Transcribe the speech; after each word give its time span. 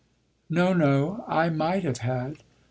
"No, 0.49 0.73
no, 0.73 1.23
I 1.27 1.49
might 1.51 1.83
have 1.83 1.97
had. 1.99 2.39